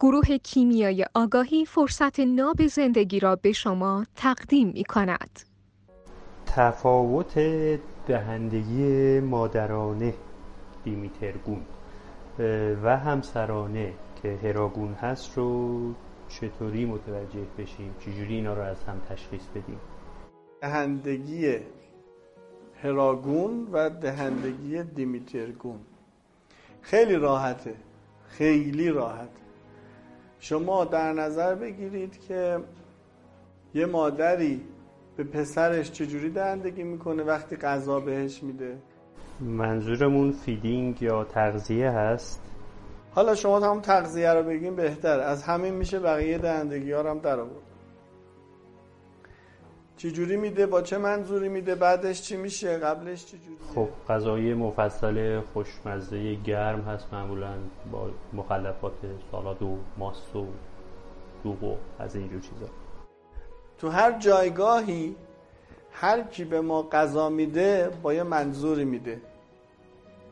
گروه 0.00 0.38
کیمیای 0.38 1.06
آگاهی 1.14 1.64
فرصت 1.64 2.20
ناب 2.20 2.66
زندگی 2.66 3.20
را 3.20 3.36
به 3.36 3.52
شما 3.52 4.06
تقدیم 4.16 4.68
می 4.68 4.84
کند. 4.84 5.40
تفاوت 6.46 7.38
دهندگی 8.06 9.20
مادرانه 9.20 10.14
دیمیترگون 10.84 11.62
و 12.82 12.96
همسرانه 12.96 13.92
که 14.22 14.38
هراگون 14.42 14.92
هست 14.92 15.38
رو 15.38 15.94
چطوری 16.28 16.84
متوجه 16.84 17.46
بشیم؟ 17.58 17.94
چجوری 18.00 18.34
اینا 18.34 18.54
رو 18.54 18.62
از 18.62 18.84
هم 18.84 19.00
تشخیص 19.08 19.46
بدیم؟ 19.54 19.80
دهندگی 20.60 21.56
هراگون 22.82 23.68
و 23.72 23.90
دهندگی 23.90 24.82
دیمیترگون. 24.82 25.78
خیلی 26.82 27.14
راحته. 27.14 27.74
خیلی 28.28 28.88
راحت 28.88 29.28
شما 30.40 30.84
در 30.84 31.12
نظر 31.12 31.54
بگیرید 31.54 32.20
که 32.20 32.58
یه 33.74 33.86
مادری 33.86 34.60
به 35.16 35.24
پسرش 35.24 35.90
چجوری 35.90 36.30
دهندگی 36.30 36.82
می‌کنه 36.82 37.22
وقتی 37.22 37.56
غذا 37.56 38.00
بهش 38.00 38.42
میده؟ 38.42 38.78
منظورمون 39.40 40.32
فیدینگ 40.32 41.02
یا 41.02 41.24
تغذیه 41.24 41.90
هست. 41.90 42.42
حالا 43.10 43.34
شما 43.34 43.60
هم 43.60 43.80
تغذیه 43.80 44.32
رو 44.32 44.42
بگیم 44.42 44.76
بهتر. 44.76 45.20
از 45.20 45.42
همین 45.42 45.74
میشه 45.74 46.00
بقیه 46.00 46.38
دهندگی 46.38 46.92
ها 46.92 47.10
هم 47.10 47.18
در 47.18 47.40
آورد. 47.40 47.62
چجوری 49.98 50.36
میده؟ 50.36 50.66
با 50.66 50.82
چه 50.82 50.98
منظوری 50.98 51.48
میده؟ 51.48 51.74
بعدش 51.74 52.22
چی 52.22 52.36
میشه؟ 52.36 52.78
قبلش 52.78 53.26
چجوری؟ 53.26 53.56
خب 53.74 53.88
غذای 54.08 54.54
مفصل 54.54 55.40
خوشمزه 55.40 56.34
گرم 56.34 56.80
هست 56.80 57.06
معمولا 57.12 57.54
با 57.92 58.10
مخلفات 58.32 58.92
سالاد 59.32 59.62
و 59.62 59.78
ماست 59.96 60.36
و 60.36 60.46
دوغ 61.44 61.64
و 61.64 61.76
از 61.98 62.16
اینجور 62.16 62.40
چیزا. 62.40 62.68
تو 63.78 63.88
هر 63.88 64.18
جایگاهی 64.18 65.16
هر 65.92 66.22
کی 66.22 66.44
به 66.44 66.60
ما 66.60 66.82
غذا 66.82 67.28
میده 67.28 67.90
با 68.02 68.14
یه 68.14 68.22
منظوری 68.22 68.84
میده. 68.84 69.20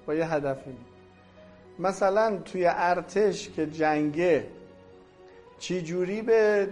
با 0.07 0.15
یه 0.15 0.33
هدفی 0.33 0.71
میده. 0.71 0.81
مثلا 1.79 2.39
توی 2.45 2.67
ارتش 2.67 3.49
که 3.49 3.67
جنگه 3.67 4.47
چی 5.59 5.83
جوری 5.83 6.23
به 6.23 6.69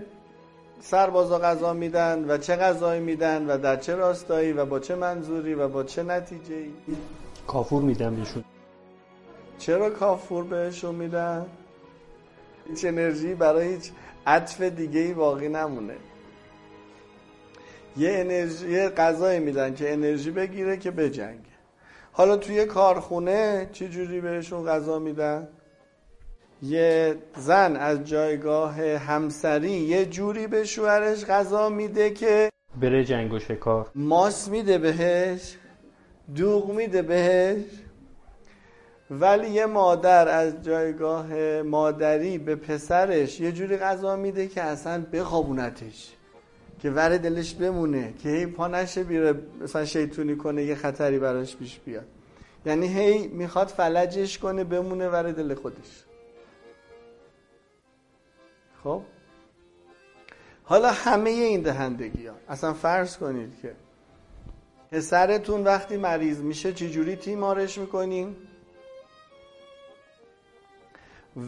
سربازا 0.80 1.38
غذا 1.38 1.72
میدن 1.72 2.24
و 2.30 2.38
چه 2.38 2.56
غذایی 2.56 3.00
میدن 3.00 3.46
و 3.46 3.58
در 3.58 3.76
چه 3.76 3.94
راستایی 3.94 4.52
و 4.52 4.64
با 4.64 4.78
چه 4.78 4.94
منظوری 4.94 5.54
و 5.54 5.68
با 5.68 5.82
چه 5.82 6.02
نتیجه 6.02 6.54
ای 6.54 6.70
کافور 7.46 7.82
میدن 7.82 8.16
بهشون 8.16 8.44
چرا 9.58 9.90
کافور 9.90 10.44
بهشون 10.44 10.94
میدن؟ 10.94 11.46
هیچ 12.68 12.84
انرژی 12.84 13.34
برای 13.34 13.74
هیچ 13.74 13.90
عطف 14.26 14.60
دیگه 14.60 15.00
ای 15.00 15.14
باقی 15.14 15.48
نمونه. 15.48 15.94
یه 17.96 18.10
انرژی 18.12 18.70
یه 18.70 18.88
غذایی 18.88 19.40
میدن 19.40 19.74
که 19.74 19.92
انرژی 19.92 20.30
بگیره 20.30 20.76
که 20.76 20.90
بجنگه. 20.90 21.54
حالا 22.12 22.36
توی 22.36 22.64
کارخونه 22.64 23.68
چه 23.72 23.88
جوری 23.88 24.20
بهشون 24.20 24.66
غذا 24.66 24.98
میدن؟ 24.98 25.48
یه 26.62 27.16
زن 27.36 27.76
از 27.76 28.04
جایگاه 28.04 28.80
همسری 28.82 29.70
یه 29.70 30.06
جوری 30.06 30.46
به 30.46 30.64
شوهرش 30.64 31.24
غذا 31.24 31.68
میده 31.68 32.10
که 32.10 32.50
بره 32.80 33.04
جنگ 33.04 33.32
و 33.32 33.38
شکار. 33.38 33.90
ماس 33.94 34.48
میده 34.48 34.78
بهش 34.78 35.56
دوغ 36.36 36.70
میده 36.70 37.02
بهش 37.02 37.64
ولی 39.10 39.50
یه 39.50 39.66
مادر 39.66 40.28
از 40.28 40.62
جایگاه 40.62 41.32
مادری 41.62 42.38
به 42.38 42.56
پسرش 42.56 43.40
یه 43.40 43.52
جوری 43.52 43.76
غذا 43.76 44.16
میده 44.16 44.48
که 44.48 44.62
اصلا 44.62 45.04
بخوابونتش 45.12 46.12
که 46.82 46.90
ور 46.90 47.16
دلش 47.16 47.54
بمونه 47.54 48.14
که 48.22 48.28
هی 48.28 48.46
پا 48.46 48.68
نشه 48.68 49.04
بیره 49.04 49.34
مثلا 49.60 49.84
شیطونی 49.84 50.36
کنه 50.36 50.62
یه 50.62 50.74
خطری 50.74 51.18
براش 51.18 51.56
پیش 51.56 51.78
بیاد. 51.78 52.04
یعنی 52.66 52.88
هی 52.88 53.28
می‌خواد 53.28 53.68
فلجش 53.68 54.38
کنه 54.38 54.64
بمونه 54.64 55.08
ور 55.08 55.32
دل 55.32 55.54
خودش. 55.54 56.04
خب؟ 58.84 59.02
حالا 60.64 60.90
همه 60.90 61.30
این 61.30 61.60
دهندگی 61.60 62.26
ها 62.26 62.34
اصلا 62.48 62.72
فرض 62.72 63.16
کنید 63.16 63.60
که 63.62 63.74
پسرتون 64.92 65.64
وقتی 65.64 65.96
مریض 65.96 66.40
میشه 66.40 66.72
چجوری 66.72 67.16
تیمارش 67.16 67.78
می‌کنین؟ 67.78 68.36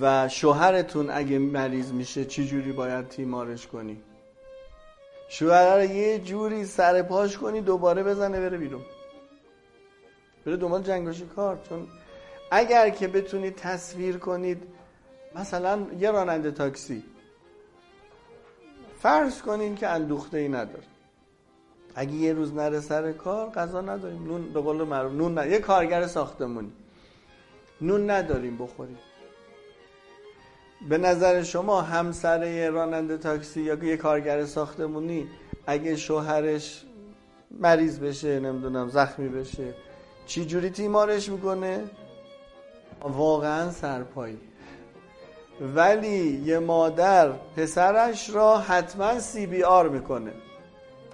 و 0.01 0.29
شوهرتون 0.29 1.11
اگه 1.11 1.39
مریض 1.39 1.93
میشه 1.93 2.25
چجوری 2.25 2.73
باید 2.73 3.09
تیمارش 3.09 3.67
کنی؟ 3.67 4.03
شوهر 5.29 5.77
رو 5.77 5.85
یه 5.85 6.19
جوری 6.19 6.65
سر 6.65 7.03
پاش 7.03 7.39
کنی 7.39 7.61
دوباره 7.61 8.03
بزنه 8.03 8.41
بره 8.41 8.59
بیرون. 8.59 8.83
بره 10.47 10.57
دنبال 10.57 10.83
جنگ 10.83 11.09
و 11.09 11.13
شکار 11.13 11.59
چون 11.69 11.87
اگر 12.51 12.91
که 12.91 13.09
بتونید 13.09 13.55
تصویر 13.55 14.19
کنید 14.19 14.63
مثلا 15.35 15.87
یه 16.01 16.11
راننده 16.11 16.51
تاکسی. 16.51 17.05
فرض 19.03 19.43
کنین 19.43 19.75
که 19.75 19.89
اندوخته 19.89 20.39
ای 20.39 20.49
نداره 20.49 20.83
اگه 21.95 22.13
یه 22.13 22.33
روز 22.33 22.55
نره 22.55 22.81
سر 22.81 23.13
کار 23.13 23.51
غذا 23.51 23.81
نداریم. 23.81 24.25
نون 24.25 24.53
به 24.53 24.61
قول 24.61 24.83
معروف 24.83 25.13
نون 25.13 25.33
نداریم. 25.33 25.53
یه 25.53 25.59
کارگر 25.59 26.07
ساختمونی. 26.07 26.73
نون 27.81 28.11
نداریم 28.11 28.59
بخوریم. 28.59 28.99
به 30.89 30.99
نظر 30.99 31.43
شما 31.43 31.83
همسر 31.83 32.71
راننده 32.71 33.19
تاکسی 33.19 33.63
یا 33.63 33.85
یه 33.85 33.97
کارگر 33.97 34.45
ساختمونی 34.45 35.29
اگه 35.67 35.97
شوهرش 35.97 36.85
مریض 37.51 37.99
بشه 37.99 38.41
نمی‌دونم 38.41 38.89
زخمی 38.89 39.29
بشه 39.29 39.75
چی 40.27 40.45
جوری 40.45 40.71
تیمارش 40.71 41.29
می‌کنه؟ 41.29 41.85
واقعا 43.03 43.71
سرپایی 43.71 44.39
ولی 45.61 46.43
یه 46.45 46.59
مادر 46.59 47.33
پسرش 47.57 48.31
را 48.31 48.59
حتما 48.59 49.21
CBR 49.21 49.89
می‌کنه. 49.89 50.33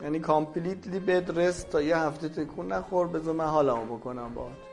یعنی 0.03 0.21
completely 0.21 1.01
bed 1.01 1.39
rest 1.39 1.71
تا 1.71 1.83
یه 1.83 1.97
هفته 1.97 2.29
تکون 2.29 2.73
نخور 2.73 3.07
بذار 3.07 3.35
من 3.35 3.45
حالمو 3.47 3.97
بکنم 3.97 4.35
باهات. 4.35 4.72